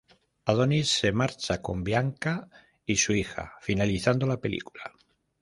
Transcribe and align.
Adonis 0.45 0.87
se 0.89 1.11
marcha 1.11 1.61
con 1.61 1.83
Bianca 1.83 2.49
y 2.87 2.95
su 2.95 3.13
hija, 3.13 3.53
finalizando 3.61 4.25
la 4.25 4.41
película. 4.41 4.91